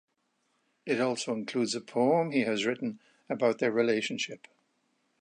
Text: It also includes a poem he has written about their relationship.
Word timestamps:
It 0.83 0.99
also 0.99 1.31
includes 1.35 1.75
a 1.75 1.79
poem 1.79 2.31
he 2.31 2.39
has 2.39 2.65
written 2.65 2.99
about 3.29 3.59
their 3.59 3.71
relationship. 3.71 4.47